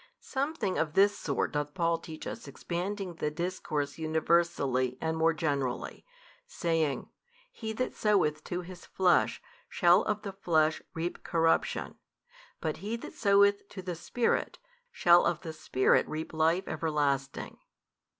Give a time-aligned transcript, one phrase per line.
[0.19, 6.03] Something of this sort doth Paul teach us expanding the discourse universally and more generally,
[6.47, 7.07] saying,
[7.51, 11.99] He that soweth to his flesh shall of the flesh reap corruption,
[12.59, 14.57] but he that soiveth to the Spirit
[14.91, 17.57] shall of the Spirit reap life |346 everlasting.